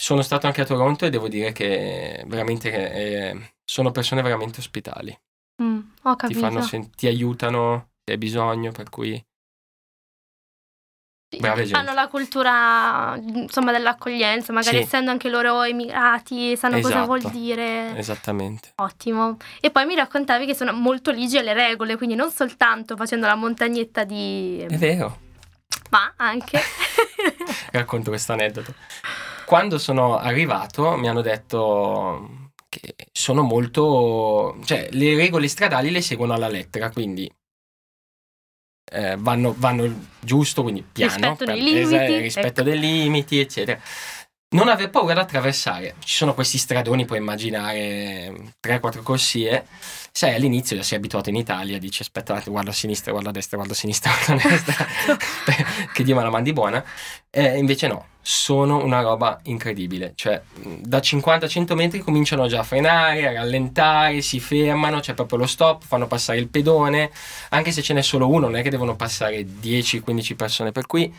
Sono 0.00 0.22
stato 0.22 0.46
anche 0.46 0.62
a 0.62 0.64
Toronto 0.64 1.04
e 1.04 1.10
devo 1.10 1.28
dire 1.28 1.52
che 1.52 2.24
veramente 2.26 2.70
eh, 2.72 3.52
sono 3.62 3.90
persone 3.90 4.22
veramente 4.22 4.60
ospitali. 4.60 5.14
Mm, 5.62 5.78
ho 6.04 6.10
ti, 6.12 6.16
capito. 6.16 6.38
fanno 6.40 6.62
sen- 6.62 6.90
ti 6.94 7.06
aiutano 7.06 7.90
se 8.02 8.12
hai 8.12 8.18
bisogno, 8.18 8.72
per 8.72 8.88
cui 8.88 9.22
brave 11.38 11.64
gente. 11.64 11.76
Hanno 11.78 11.92
la 11.92 12.08
cultura, 12.08 13.14
insomma, 13.22 13.72
dell'accoglienza, 13.72 14.54
magari 14.54 14.78
Sì. 14.78 14.82
essendo 14.84 15.10
anche 15.10 15.28
loro 15.28 15.62
emigrati, 15.64 16.56
sanno 16.56 16.76
cosa 16.80 16.88
Esatto. 17.02 17.04
vuol 17.06 17.30
dire. 17.30 17.94
esattamente. 17.98 18.72
Ottimo. 18.76 19.36
E 19.60 19.70
poi 19.70 19.84
mi 19.84 19.94
raccontavi 19.96 20.46
che 20.46 20.54
sono 20.54 20.72
molto 20.72 21.10
ligi 21.10 21.36
alle 21.36 21.52
regole, 21.52 21.96
quindi 21.98 22.14
non 22.14 22.30
soltanto 22.30 22.96
facendo 22.96 23.26
la 23.26 23.34
montagnetta 23.34 24.04
di... 24.04 24.64
È 24.66 24.76
vero. 24.78 25.18
ma 25.90 26.10
anche... 26.16 26.58
Racconto 27.70 28.08
questo 28.08 28.32
aneddoto. 28.32 28.74
Quando 29.50 29.78
sono 29.78 30.16
arrivato 30.16 30.96
mi 30.96 31.08
hanno 31.08 31.22
detto 31.22 32.52
che 32.68 32.94
sono 33.10 33.42
molto... 33.42 34.56
cioè 34.64 34.86
le 34.92 35.16
regole 35.16 35.48
stradali 35.48 35.90
le 35.90 36.00
seguono 36.00 36.34
alla 36.34 36.46
lettera, 36.46 36.88
quindi 36.88 37.28
eh, 38.92 39.16
vanno, 39.18 39.52
vanno, 39.58 39.92
giusto, 40.20 40.62
quindi 40.62 40.84
piano, 40.84 41.14
rispetto 41.14 41.44
per, 41.46 41.54
dei 41.54 41.62
limiti, 41.64 42.18
rispetto 42.20 42.60
ecco. 42.60 42.62
dei 42.62 42.78
limiti, 42.78 43.40
eccetera. 43.40 43.80
Non 44.52 44.68
aver 44.68 44.90
paura 44.90 45.12
ad 45.12 45.18
attraversare. 45.18 45.94
Ci 46.00 46.16
sono 46.16 46.34
questi 46.34 46.58
stradoni, 46.58 47.04
puoi 47.04 47.20
immaginare 47.20 48.54
3-4 48.60 49.00
corsie. 49.00 49.64
Sai, 50.10 50.34
all'inizio 50.34 50.74
già 50.74 50.82
sei 50.82 50.98
abituato 50.98 51.28
in 51.28 51.36
Italia, 51.36 51.78
dici 51.78 52.02
aspetta, 52.02 52.42
guarda 52.46 52.70
a 52.70 52.72
sinistra, 52.72 53.12
guarda 53.12 53.28
a 53.28 53.32
destra, 53.32 53.58
guarda 53.58 53.74
a 53.74 53.76
sinistra, 53.76 54.10
guarda 54.26 54.42
a 54.42 54.48
destra, 54.48 54.86
che 55.92 56.02
Dio 56.02 56.16
me 56.16 56.24
la 56.24 56.30
mandi 56.30 56.52
buona. 56.52 56.84
Eh, 57.30 57.58
invece 57.58 57.86
no, 57.86 58.06
sono 58.20 58.82
una 58.82 59.02
roba 59.02 59.38
incredibile. 59.44 60.14
Cioè, 60.16 60.42
da 60.80 60.98
50-100 60.98 61.74
metri 61.74 62.00
cominciano 62.00 62.48
già 62.48 62.58
a 62.58 62.64
frenare, 62.64 63.28
a 63.28 63.32
rallentare, 63.32 64.20
si 64.20 64.40
fermano, 64.40 64.98
c'è 64.98 65.14
proprio 65.14 65.38
lo 65.38 65.46
stop, 65.46 65.84
fanno 65.84 66.08
passare 66.08 66.40
il 66.40 66.48
pedone, 66.48 67.12
anche 67.50 67.70
se 67.70 67.82
ce 67.82 67.94
n'è 67.94 68.02
solo 68.02 68.26
uno, 68.26 68.46
non 68.46 68.56
è 68.56 68.62
che 68.62 68.70
devono 68.70 68.96
passare 68.96 69.42
10-15 69.42 70.34
persone, 70.34 70.72
per 70.72 70.86
cui 70.86 71.14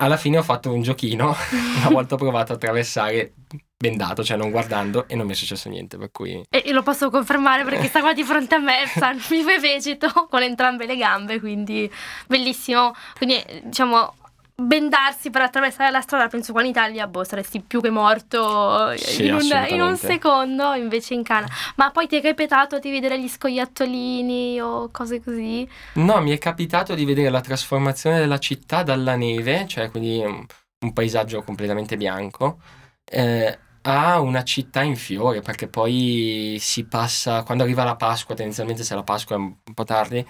alla 0.00 0.16
fine 0.16 0.38
ho 0.38 0.42
fatatti 0.42 0.68
un 0.68 0.82
giochino, 0.82 1.34
una 1.78 1.88
volta 1.90 2.14
ho 2.14 2.18
provato 2.18 2.52
a 2.52 2.54
attraversare 2.56 3.34
bendato, 3.76 4.24
cioè 4.24 4.36
non 4.36 4.50
guardando 4.50 5.06
e 5.08 5.14
non 5.14 5.26
mi 5.26 5.32
è 5.32 5.34
successo 5.34 5.68
niente, 5.68 5.96
per 5.96 6.10
cui... 6.10 6.44
E 6.48 6.72
lo 6.72 6.82
posso 6.82 7.10
confermare 7.10 7.64
perché 7.64 7.86
sta 7.86 8.00
qua 8.00 8.12
di 8.12 8.24
fronte 8.24 8.56
a 8.56 8.58
me, 8.58 8.84
mi 9.30 9.42
vegeto 9.60 10.08
con 10.30 10.42
entrambe 10.42 10.86
le 10.86 10.96
gambe, 10.96 11.40
quindi 11.40 11.90
bellissimo. 12.26 12.92
Quindi 13.16 13.42
diciamo 13.64 14.14
bendarsi 14.60 15.30
per 15.30 15.42
attraversare 15.42 15.90
la 15.92 16.00
strada, 16.00 16.26
penso 16.26 16.52
qua 16.52 16.62
in 16.62 16.68
Italia, 16.68 17.06
boh, 17.06 17.22
saresti 17.22 17.60
più 17.60 17.80
che 17.80 17.90
morto 17.90 18.92
Sì, 18.96 19.26
in, 19.26 19.34
un, 19.34 19.66
in 19.68 19.80
un 19.80 19.96
secondo, 19.96 20.72
invece 20.74 21.14
in 21.14 21.22
Canada. 21.22 21.52
Ma 21.76 21.90
poi 21.92 22.08
ti 22.08 22.16
è 22.16 22.20
capitato 22.20 22.80
di 22.80 22.90
vedere 22.90 23.20
gli 23.20 23.28
scoiattolini 23.28 24.60
o 24.60 24.90
cose 24.90 25.22
così? 25.22 25.68
No, 25.94 26.20
mi 26.20 26.32
è 26.32 26.38
capitato 26.38 26.94
di 26.94 27.04
vedere 27.04 27.30
la 27.30 27.40
trasformazione 27.40 28.18
della 28.18 28.38
città 28.38 28.82
dalla 28.82 29.14
neve, 29.14 29.66
cioè 29.68 29.90
quindi 29.90 30.24
un, 30.24 30.44
un 30.80 30.92
paesaggio 30.92 31.42
completamente 31.42 31.96
bianco, 31.96 32.60
eh, 33.04 33.58
a 33.82 34.18
una 34.20 34.42
città 34.42 34.82
in 34.82 34.96
fiore, 34.96 35.40
perché 35.40 35.68
poi 35.68 36.56
si 36.60 36.84
passa, 36.86 37.44
quando 37.44 37.62
arriva 37.62 37.84
la 37.84 37.96
Pasqua, 37.96 38.34
tendenzialmente 38.34 38.82
se 38.82 38.94
la 38.96 39.04
Pasqua 39.04 39.36
è 39.36 39.38
un 39.38 39.54
po' 39.72 39.84
tardi, 39.84 40.24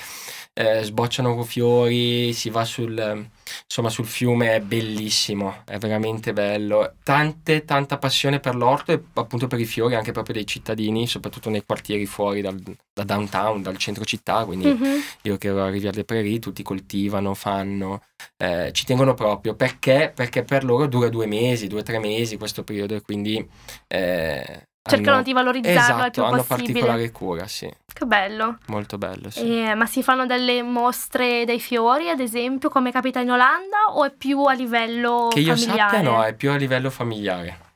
eh, 0.52 0.82
sbocciano 0.82 1.42
fiori, 1.42 2.32
si 2.34 2.50
va 2.50 2.64
sul, 2.64 3.28
insomma, 3.64 3.88
sul 3.90 4.06
fiume, 4.06 4.54
è 4.56 4.60
bellissimo, 4.60 5.62
è 5.66 5.78
veramente 5.78 6.32
bello. 6.32 6.94
Tante, 7.02 7.64
tanta 7.64 7.98
passione 7.98 8.40
per 8.40 8.54
l'orto 8.54 8.92
e 8.92 9.00
appunto 9.14 9.46
per 9.46 9.58
i 9.60 9.64
fiori 9.64 9.94
anche 9.94 10.12
proprio 10.12 10.34
dei 10.34 10.46
cittadini, 10.46 11.06
soprattutto 11.06 11.50
nei 11.50 11.64
quartieri 11.64 12.06
fuori 12.06 12.40
dal, 12.40 12.60
da 12.92 13.04
downtown, 13.04 13.62
dal 13.62 13.76
centro 13.76 14.04
città, 14.04 14.44
quindi 14.44 14.66
Mhm. 14.68 14.86
io 15.22 15.36
che 15.38 15.48
ero 15.48 15.62
a 15.62 15.68
Riviera 15.68 15.90
delle 15.90 16.04
Prairie, 16.04 16.38
tutti 16.38 16.62
coltivano, 16.62 17.34
fanno, 17.34 18.02
eh, 18.36 18.70
ci 18.72 18.84
tengono 18.84 19.14
proprio 19.14 19.54
perché? 19.54 20.12
Perché 20.14 20.42
per 20.42 20.64
loro 20.64 20.86
dura 20.86 21.08
due 21.08 21.26
mesi, 21.26 21.66
due 21.66 21.80
o 21.80 21.82
tre 21.82 21.98
mesi 21.98 22.36
questo 22.36 22.64
periodo 22.64 22.94
e 22.94 23.02
quindi 23.02 23.46
eh, 23.86 24.62
Cercano 24.82 25.16
hanno- 25.16 25.22
di 25.22 25.32
valorizzarlo 25.32 25.80
il 25.80 25.92
esatto, 25.92 26.10
più 26.10 26.22
hanno 26.24 26.36
possibile. 26.42 26.72
particolare 26.72 27.10
cura, 27.10 27.46
sì, 27.46 27.70
Che 27.92 28.04
bello. 28.06 28.58
molto 28.68 28.96
bello, 28.96 29.28
sì. 29.30 29.60
Eh, 29.64 29.74
ma 29.74 29.86
si 29.86 30.02
fanno 30.02 30.24
delle 30.24 30.62
mostre 30.62 31.44
dei 31.44 31.60
fiori, 31.60 32.08
ad 32.08 32.20
esempio, 32.20 32.68
come 32.70 32.90
capita 32.90 33.20
in 33.20 33.30
Olanda, 33.30 33.76
o 33.92 34.04
è 34.04 34.10
più 34.12 34.42
a 34.44 34.52
livello 34.54 35.28
Che 35.30 35.40
io 35.40 35.54
familiare? 35.54 35.78
sappia 35.96 36.00
no, 36.02 36.22
è 36.24 36.34
più 36.34 36.50
a 36.50 36.56
livello 36.56 36.88
familiare. 36.90 37.66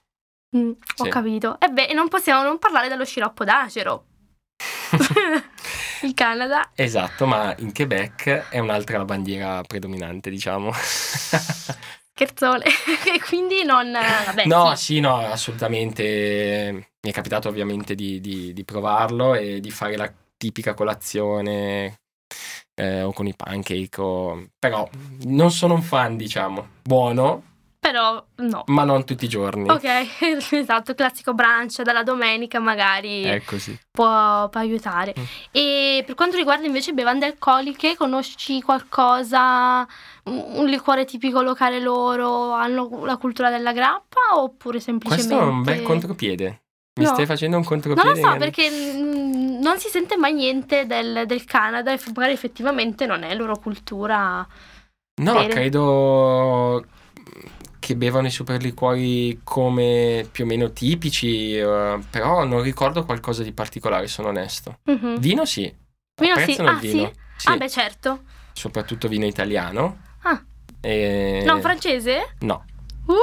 Mm, 0.56 0.70
Ho 0.70 1.04
Sì. 1.04 1.08
capito. 1.10 1.56
E 1.60 1.68
beh, 1.68 1.92
non 1.94 2.08
possiamo 2.08 2.42
non 2.42 2.58
parlare 2.58 2.88
dello 2.88 3.04
sciroppo 3.04 3.44
d'acero. 3.44 4.04
Il 6.02 6.14
Canada. 6.14 6.70
Esatto, 6.74 7.26
ma 7.26 7.54
in 7.58 7.72
Quebec 7.72 8.48
è 8.48 8.58
un'altra 8.58 9.04
bandiera 9.04 9.60
predominante, 9.62 10.30
diciamo. 10.30 10.70
Scherzone. 12.14 12.64
e 13.14 13.20
quindi 13.26 13.64
non... 13.64 13.90
Vabbè, 13.92 14.46
no, 14.46 14.74
sì. 14.76 14.84
sì, 14.94 15.00
no, 15.00 15.16
assolutamente. 15.16 16.90
Mi 17.00 17.10
è 17.10 17.12
capitato 17.12 17.48
ovviamente 17.48 17.94
di, 17.94 18.20
di- 18.20 18.52
di 18.52 18.64
provarlo 18.64 19.34
e 19.34 19.60
di 19.60 19.70
fare 19.70 19.96
la 19.96 20.12
tipica 20.36 20.74
colazione 20.74 22.00
eh, 22.74 23.02
o 23.02 23.12
con 23.12 23.26
i 23.26 23.34
pancake. 23.34 24.00
o- 24.00 24.46
Però 24.58 24.88
non 25.24 25.50
sono 25.50 25.74
un 25.74 25.82
fan, 25.82 26.16
diciamo. 26.16 26.68
Buono, 26.82 27.51
Però 27.82 28.24
no. 28.36 28.62
ma 28.66 28.84
non 28.84 29.04
tutti 29.04 29.24
i 29.24 29.28
giorni. 29.28 29.68
Ok, 29.68 29.82
esatto, 30.52 30.94
classico 30.94 31.34
brunch 31.34 31.82
dalla 31.82 32.04
domenica 32.04 32.60
magari 32.60 33.24
È 33.24 33.42
così. 33.42 33.76
può, 33.90 34.48
può 34.50 34.60
aiutare. 34.60 35.12
Mm. 35.18 35.22
E 35.50 36.02
per 36.06 36.14
quanto 36.14 36.36
riguarda 36.36 36.64
invece 36.64 36.92
bevande 36.92 37.26
alcoliche, 37.26 37.96
conosci 37.96 38.62
qualcosa, 38.62 39.84
un 40.26 40.66
liquore 40.66 41.04
tipico 41.04 41.42
locale 41.42 41.80
loro, 41.80 42.52
hanno 42.52 43.04
la 43.04 43.16
cultura 43.16 43.50
della 43.50 43.72
grappa 43.72 44.20
oppure 44.36 44.78
semplicemente... 44.78 45.34
Questo 45.34 45.44
è 45.44 45.50
un 45.52 45.62
bel 45.64 45.82
contropiede. 45.82 46.62
Mi 47.00 47.04
No. 47.06 47.10
stai 47.14 47.26
facendo 47.26 47.56
un 47.56 47.62
Non 47.68 47.80
contropiede? 47.80 48.20
lo 48.20 48.28
so 48.30 48.36
perché 48.36 48.70
non 48.70 49.78
si 49.80 49.88
sente 49.88 50.16
mai 50.16 50.34
niente 50.34 50.86
del, 50.86 51.24
del 51.26 51.44
Canada 51.44 51.90
e 51.92 51.98
magari 52.14 52.32
effettivamente 52.32 53.06
non 53.06 53.24
è 53.24 53.34
loro 53.34 53.58
cultura. 53.58 54.46
No, 55.20 55.32
Bene. 55.32 55.48
credo 55.48 56.84
che 57.82 57.96
bevano 57.96 58.28
i 58.28 58.30
super 58.30 58.62
liquori 58.62 59.40
come 59.42 60.24
più 60.30 60.44
o 60.44 60.46
meno 60.46 60.70
tipici, 60.70 61.56
eh, 61.56 61.98
però 62.08 62.44
non 62.44 62.62
ricordo 62.62 63.04
qualcosa 63.04 63.42
di 63.42 63.50
particolare, 63.52 64.06
sono 64.06 64.28
onesto. 64.28 64.78
Mhm. 64.84 65.18
Vino 65.18 65.44
sì, 65.44 65.62
Vino 66.14 66.36
sì? 66.36 66.40
apprezzano 66.42 66.68
Ah 66.68 66.72
il 66.74 66.78
vino. 66.78 67.06
sì? 67.06 67.12
Sì, 67.38 67.48
Ah 67.50 67.56
beh 67.56 67.68
certo. 67.68 68.22
soprattutto 68.52 69.08
vino 69.08 69.26
italiano. 69.26 69.98
Ah. 70.22 70.40
E- 70.80 71.42
Non 71.44 71.60
francese? 71.60 72.36
No, 72.40 72.64
Uh! 73.06 73.12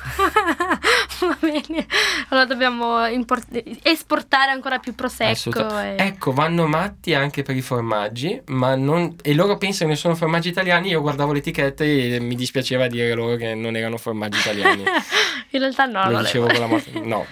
Va 1.26 1.36
bene. 1.40 1.86
Allora 2.28 2.46
dobbiamo 2.46 3.06
import- 3.06 3.62
esportare 3.82 4.50
ancora 4.50 4.78
più 4.78 4.94
prosecco. 4.94 5.78
E- 5.78 5.96
ecco, 5.98 6.32
vanno 6.32 6.66
matti 6.66 7.14
anche 7.14 7.42
per 7.42 7.56
i 7.56 7.60
formaggi, 7.62 8.40
ma 8.46 8.74
non... 8.74 9.16
e 9.22 9.34
loro 9.34 9.58
pensano 9.58 9.90
che 9.90 9.96
sono 9.96 10.14
formaggi 10.14 10.48
italiani, 10.48 10.88
io 10.88 11.00
guardavo 11.00 11.32
le 11.32 11.38
etichette 11.38 12.14
e 12.14 12.20
mi 12.20 12.34
dispiaceva 12.34 12.86
dire 12.86 13.12
loro 13.14 13.36
che 13.36 13.54
non 13.54 13.76
erano 13.76 13.96
formaggi 13.98 14.38
italiani. 14.38 14.82
In 15.52 15.58
realtà 15.60 15.84
no, 15.86 16.10
Lo 16.10 16.18
dicevo 16.20 16.46
con 16.50 16.60
la 16.60 16.66
morte. 16.66 16.90
No, 17.00 17.26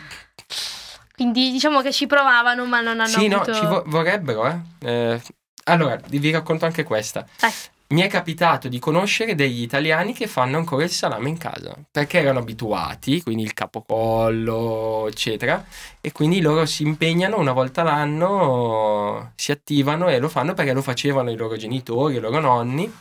Quindi 1.14 1.50
diciamo 1.50 1.80
che 1.80 1.92
ci 1.92 2.06
provavano, 2.06 2.64
ma 2.64 2.80
non 2.80 3.00
hanno 3.00 3.08
sì, 3.08 3.28
no, 3.28 3.36
avuto... 3.40 3.54
ci 3.54 3.66
vo- 3.66 3.82
vorrebbero, 3.86 4.46
eh. 4.46 4.58
Eh, 4.88 5.20
Allora, 5.64 5.98
vi 6.08 6.30
racconto 6.30 6.64
anche 6.64 6.82
questa. 6.84 7.26
Dai. 7.38 7.52
Mi 7.90 8.02
è 8.02 8.06
capitato 8.08 8.68
di 8.68 8.78
conoscere 8.78 9.34
degli 9.34 9.62
italiani 9.62 10.12
che 10.12 10.26
fanno 10.26 10.58
ancora 10.58 10.84
il 10.84 10.90
salame 10.90 11.30
in 11.30 11.38
casa, 11.38 11.74
perché 11.90 12.18
erano 12.18 12.40
abituati, 12.40 13.22
quindi 13.22 13.42
il 13.44 13.54
capocollo, 13.54 15.06
eccetera, 15.08 15.64
e 16.02 16.12
quindi 16.12 16.42
loro 16.42 16.66
si 16.66 16.82
impegnano 16.82 17.38
una 17.38 17.52
volta 17.52 17.82
l'anno, 17.82 19.32
si 19.36 19.52
attivano 19.52 20.08
e 20.08 20.18
lo 20.18 20.28
fanno 20.28 20.52
perché 20.52 20.74
lo 20.74 20.82
facevano 20.82 21.30
i 21.30 21.36
loro 21.36 21.56
genitori, 21.56 22.16
i 22.16 22.20
loro 22.20 22.40
nonni. 22.40 22.92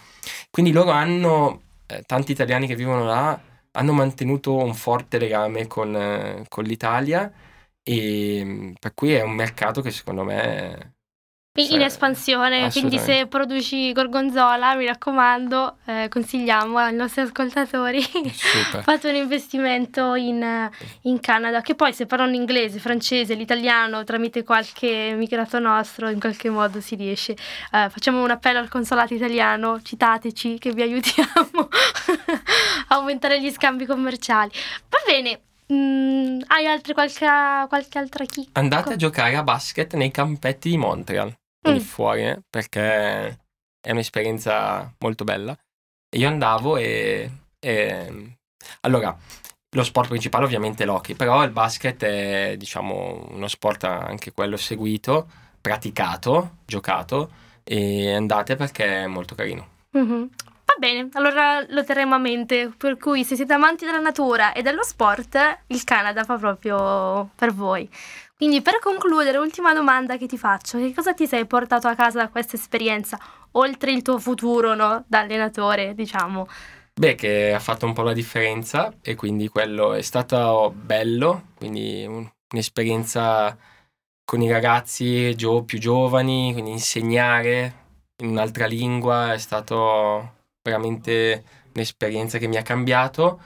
Quindi 0.50 0.72
loro 0.72 0.92
hanno, 0.92 1.64
eh, 1.86 2.04
tanti 2.04 2.32
italiani 2.32 2.66
che 2.66 2.76
vivono 2.76 3.04
là, 3.04 3.38
hanno 3.72 3.92
mantenuto 3.94 4.56
un 4.56 4.74
forte 4.74 5.18
legame 5.20 5.68
con, 5.68 5.96
eh, 5.96 6.46
con 6.48 6.64
l'Italia 6.64 7.30
e 7.84 8.42
mm, 8.44 8.74
per 8.80 8.94
cui 8.94 9.14
è 9.14 9.22
un 9.22 9.34
mercato 9.36 9.82
che 9.82 9.92
secondo 9.92 10.24
me... 10.24 10.97
in 11.64 11.82
espansione, 11.82 12.70
quindi 12.72 13.00
se 13.00 13.26
produci 13.28 13.92
gorgonzola, 13.92 14.76
mi 14.76 14.86
raccomando, 14.86 15.78
eh, 15.86 16.08
consigliamo 16.10 16.78
ai 16.78 16.94
nostri 16.94 17.22
ascoltatori 17.22 18.02
fate 18.84 19.10
un 19.10 19.16
investimento 19.16 20.16
in, 20.16 20.70
in 21.02 21.20
Canada, 21.20 21.62
che 21.62 21.76
poi 21.76 21.94
se 21.94 22.06
parlano 22.06 22.36
inglese, 22.36 22.80
francese, 22.80 23.34
l'italiano 23.34 24.04
tramite 24.04 24.44
qualche 24.44 25.14
migrato 25.16 25.60
nostro, 25.60 26.10
in 26.10 26.20
qualche 26.20 26.50
modo 26.50 26.80
si 26.82 26.96
riesce. 26.96 27.32
Eh, 27.32 27.90
facciamo 27.90 28.24
un 28.24 28.32
appello 28.32 28.60
al 28.60 28.70
consolato 28.70 29.14
italiano, 29.14 29.82
citateci 29.82 30.58
che 30.60 30.72
vi 30.72 30.82
aiutiamo 30.82 31.70
a 32.90 32.96
aumentare 32.96 33.42
gli 33.42 33.52
scambi 33.52 33.86
commerciali. 33.86 34.52
Va 34.90 34.98
bene. 35.06 35.40
mm, 35.72 36.42
hai 36.48 36.66
altre 36.66 36.94
qualche, 36.94 37.26
qualche 37.68 37.98
altra 37.98 38.26
chicca? 38.26 38.60
Andate 38.60 38.94
a 38.94 38.96
giocare 38.96 39.36
a 39.36 39.44
basket 39.44 39.96
nei 39.96 40.12
campetti 40.12 40.70
di 40.70 40.78
Montreal, 40.78 41.34
quindi 41.68 41.84
Mm. 41.84 41.88
fuori, 41.88 42.22
eh, 42.28 42.40
perché 42.50 43.40
è 43.80 43.92
un'esperienza 43.92 44.94
molto 45.00 45.24
bella. 45.24 45.58
E 46.10 46.18
io 46.18 46.28
andavo 46.28 46.78
e, 46.78 47.30
e- 47.60 48.38
Allora, 48.82 49.16
lo 49.76 49.84
sport 49.84 50.10
principale 50.10 50.44
ovviamente 50.46 50.84
è 50.84 50.86
l'hockey, 50.86 51.16
però 51.16 51.44
il 51.44 51.52
basket 51.52 52.04
è, 52.04 52.56
diciamo, 52.58 53.28
uno 53.32 53.48
sport 53.48 53.84
anche 53.86 54.32
quello 54.34 54.58
seguito, 54.58 55.28
praticato, 55.62 56.58
giocato, 56.66 57.30
e 57.64 58.14
andate 58.14 58.56
perché 58.56 59.04
è 59.04 59.08
molto 59.08 59.36
carino. 59.36 59.68
Mhm. 59.92 60.30
Va 60.66 60.74
bene, 60.80 61.10
allora 61.14 61.64
lo 61.70 61.84
terremo 61.86 62.16
a 62.16 62.18
mente, 62.18 62.74
per 62.76 62.98
cui 62.98 63.24
se 63.24 63.36
siete 63.36 63.54
amanti 63.54 63.86
della 63.86 64.00
natura 64.00 64.52
e 64.54 64.62
dello 64.62 64.84
sport, 64.84 65.60
il 65.68 65.84
Canada 65.86 66.24
fa 66.26 66.36
proprio 66.38 67.30
per 67.36 67.54
voi. 67.54 67.90
Quindi 68.38 68.62
per 68.62 68.80
concludere, 68.80 69.40
ultima 69.40 69.74
domanda 69.74 70.16
che 70.18 70.28
ti 70.28 70.38
faccio, 70.38 70.78
che 70.78 70.94
cosa 70.94 71.14
ti 71.14 71.26
sei 71.26 71.46
portato 71.48 71.88
a 71.88 71.96
casa 71.96 72.20
da 72.20 72.30
questa 72.30 72.56
esperienza? 72.56 73.20
oltre 73.58 73.92
il 73.92 74.02
tuo 74.02 74.20
futuro 74.20 74.76
no? 74.76 75.04
da 75.08 75.20
allenatore, 75.20 75.94
diciamo? 75.94 76.48
Beh, 76.94 77.16
che 77.16 77.54
ha 77.54 77.60
fatto 77.60 77.86
un 77.86 77.94
po' 77.94 78.02
la 78.02 78.14
differenza 78.14 78.94
e 79.02 79.16
quindi 79.16 79.50
quello 79.50 79.94
è 79.94 80.02
stato 80.02 80.74
bello, 80.76 81.50
quindi 81.56 82.06
un'esperienza 82.52 83.56
con 84.26 84.42
i 84.42 84.52
ragazzi 84.52 85.36
gio- 85.36 85.64
più 85.64 85.78
giovani, 85.80 86.54
quindi 86.54 86.72
insegnare 86.72 87.86
in 88.18 88.30
un'altra 88.30 88.66
lingua 88.66 89.34
è 89.34 89.38
stato 89.38 90.34
veramente 90.64 91.44
un'esperienza 91.74 92.40
che 92.40 92.48
mi 92.48 92.58
ha 92.58 92.64
cambiato 92.64 93.40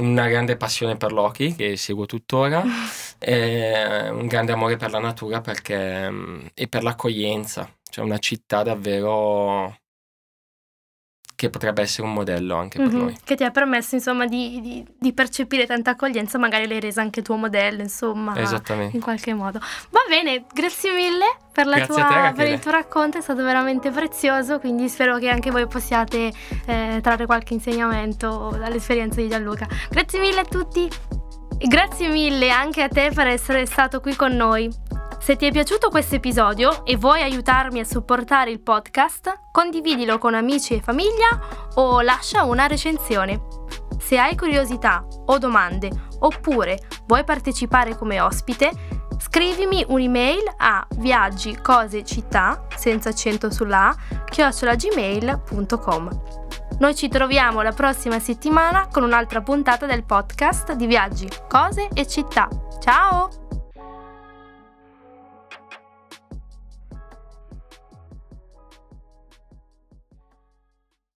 una 0.00 0.28
grande 0.28 0.56
passione 0.56 0.96
per 0.96 1.12
l'hockey 1.12 1.56
che 1.56 1.76
seguo 1.76 2.04
tuttora 2.06 2.62
e 3.18 4.08
un 4.10 4.26
grande 4.26 4.52
amore 4.52 4.76
per 4.76 4.90
la 4.90 5.00
natura 5.00 5.40
perché, 5.40 6.10
e 6.54 6.68
per 6.68 6.82
l'accoglienza, 6.82 7.68
cioè 7.90 8.04
una 8.04 8.18
città 8.18 8.62
davvero 8.62 9.76
che 11.38 11.50
potrebbe 11.50 11.82
essere 11.82 12.04
un 12.04 12.14
modello 12.14 12.56
anche 12.56 12.80
mm-hmm, 12.80 12.90
per 12.90 12.98
noi. 12.98 13.16
Che 13.22 13.36
ti 13.36 13.44
ha 13.44 13.52
permesso 13.52 13.94
insomma 13.94 14.26
di, 14.26 14.60
di, 14.60 14.84
di, 14.98 15.12
percepire 15.12 15.66
tanta 15.66 15.92
accoglienza, 15.92 16.36
magari 16.36 16.66
l'hai 16.66 16.80
resa 16.80 17.00
anche 17.00 17.22
tuo 17.22 17.36
modello, 17.36 17.80
insomma, 17.80 18.36
Esattamente. 18.36 18.96
in 18.96 19.00
qualche 19.00 19.32
modo. 19.34 19.60
Va 19.90 20.00
bene, 20.08 20.46
grazie 20.52 20.92
mille 20.92 21.36
per, 21.52 21.86
tua, 21.86 22.32
te, 22.32 22.32
per 22.34 22.48
il 22.48 22.58
tuo 22.58 22.72
racconto, 22.72 23.18
è 23.18 23.20
stato 23.20 23.44
veramente 23.44 23.90
prezioso, 23.90 24.58
quindi 24.58 24.88
spero 24.88 25.16
che 25.18 25.28
anche 25.28 25.52
voi 25.52 25.68
possiate 25.68 26.32
eh, 26.66 26.98
trarre 27.00 27.26
qualche 27.26 27.54
insegnamento 27.54 28.56
dall'esperienza 28.58 29.20
di 29.20 29.28
Gianluca. 29.28 29.68
Grazie 29.90 30.18
mille 30.18 30.40
a 30.40 30.44
tutti 30.44 30.88
grazie 31.66 32.08
mille 32.08 32.50
anche 32.50 32.82
a 32.82 32.88
te 32.88 33.10
per 33.12 33.26
essere 33.26 33.66
stato 33.66 34.00
qui 34.00 34.14
con 34.14 34.34
noi. 34.34 34.70
Se 35.18 35.36
ti 35.36 35.46
è 35.46 35.50
piaciuto 35.50 35.90
questo 35.90 36.14
episodio 36.14 36.84
e 36.84 36.96
vuoi 36.96 37.22
aiutarmi 37.22 37.80
a 37.80 37.84
supportare 37.84 38.50
il 38.50 38.60
podcast, 38.60 39.40
condividilo 39.50 40.18
con 40.18 40.34
amici 40.34 40.74
e 40.74 40.80
famiglia 40.80 41.40
o 41.74 42.00
lascia 42.00 42.44
una 42.44 42.66
recensione. 42.66 43.40
Se 43.98 44.18
hai 44.18 44.36
curiosità 44.36 45.04
o 45.26 45.38
domande 45.38 45.90
oppure 46.20 46.78
vuoi 47.06 47.24
partecipare 47.24 47.96
come 47.96 48.20
ospite, 48.20 48.70
scrivimi 49.18 49.84
un'email 49.86 50.54
a 50.56 50.86
viaggi 50.98 51.58
cose 51.60 52.04
città 52.04 52.66
senza 52.76 53.08
accento 53.08 53.50
sulla 53.50 53.88
a 53.88 53.96
chiocciolagmail.com. 54.30 56.47
Noi 56.78 56.94
ci 56.94 57.08
troviamo 57.08 57.60
la 57.62 57.72
prossima 57.72 58.18
settimana 58.20 58.88
con 58.90 59.02
un'altra 59.02 59.40
puntata 59.40 59.86
del 59.86 60.04
podcast 60.04 60.72
di 60.74 60.86
Viaggi, 60.86 61.28
Cose 61.48 61.88
e 61.92 62.06
Città. 62.06 62.48
Ciao! 62.80 63.47